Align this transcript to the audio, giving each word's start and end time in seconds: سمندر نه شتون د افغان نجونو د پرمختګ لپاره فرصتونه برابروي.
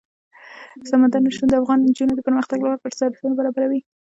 سمندر 0.89 1.19
نه 1.25 1.29
شتون 1.35 1.47
د 1.49 1.53
افغان 1.61 1.79
نجونو 1.81 2.13
د 2.15 2.21
پرمختګ 2.27 2.57
لپاره 2.61 2.81
فرصتونه 2.83 3.33
برابروي. 3.39 3.79